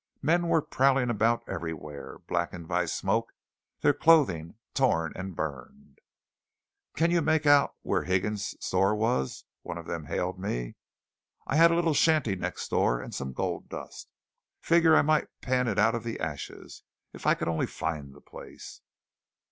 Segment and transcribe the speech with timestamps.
[0.23, 3.33] Men were prowling about everywhere, blackened by smoke,
[3.81, 5.99] their clothing torn and burned.
[6.95, 10.73] "Can you make out where Higgins's store was?" one of them hailed me.
[11.45, 14.09] "I had a little shanty next door, and some gold dust.
[14.59, 16.81] Figure I might pan it out of the ashes,
[17.13, 18.81] if I could only find the place."